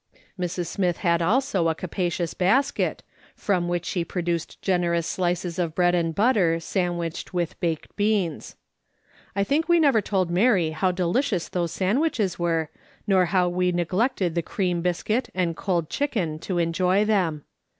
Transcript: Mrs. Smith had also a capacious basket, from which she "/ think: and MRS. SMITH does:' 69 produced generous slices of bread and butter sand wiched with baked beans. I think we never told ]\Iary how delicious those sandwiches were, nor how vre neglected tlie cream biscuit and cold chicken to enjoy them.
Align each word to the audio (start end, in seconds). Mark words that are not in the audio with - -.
Mrs. 0.39 0.65
Smith 0.65 0.97
had 0.97 1.21
also 1.21 1.69
a 1.69 1.75
capacious 1.75 2.33
basket, 2.33 3.03
from 3.35 3.67
which 3.67 3.85
she 3.85 3.99
"/ 3.99 4.03
think: 4.03 4.15
and 4.15 4.25
MRS. 4.25 4.25
SMITH 4.25 4.25
does:' 4.25 4.43
69 4.53 4.57
produced 4.57 4.61
generous 4.63 5.05
slices 5.07 5.59
of 5.59 5.75
bread 5.75 5.93
and 5.93 6.15
butter 6.15 6.59
sand 6.59 6.95
wiched 6.95 7.33
with 7.33 7.59
baked 7.59 7.95
beans. 7.95 8.55
I 9.35 9.43
think 9.43 9.69
we 9.69 9.79
never 9.79 10.01
told 10.01 10.31
]\Iary 10.31 10.73
how 10.73 10.91
delicious 10.91 11.49
those 11.49 11.71
sandwiches 11.71 12.39
were, 12.39 12.71
nor 13.05 13.25
how 13.25 13.51
vre 13.51 13.71
neglected 13.71 14.33
tlie 14.33 14.45
cream 14.45 14.81
biscuit 14.81 15.29
and 15.35 15.55
cold 15.55 15.87
chicken 15.87 16.39
to 16.39 16.57
enjoy 16.57 17.05
them. 17.05 17.43